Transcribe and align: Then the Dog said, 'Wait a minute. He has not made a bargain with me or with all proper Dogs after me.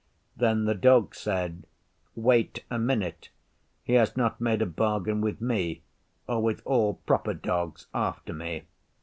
Then 0.35 0.65
the 0.65 0.73
Dog 0.73 1.13
said, 1.13 1.67
'Wait 2.15 2.65
a 2.71 2.79
minute. 2.79 3.29
He 3.83 3.93
has 3.93 4.17
not 4.17 4.41
made 4.41 4.63
a 4.63 4.65
bargain 4.65 5.21
with 5.21 5.39
me 5.39 5.83
or 6.27 6.41
with 6.41 6.63
all 6.65 6.95
proper 7.05 7.35
Dogs 7.35 7.85
after 7.93 8.33
me. 8.33 8.63